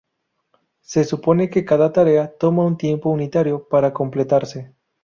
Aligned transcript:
Se 0.79 1.03
supone 1.03 1.51
que 1.51 1.63
cada 1.63 1.93
tarea 1.93 2.35
toma 2.35 2.65
un 2.65 2.75
tiempo 2.75 3.11
unitario 3.11 3.67
para 3.67 3.93
completarse. 3.93 4.73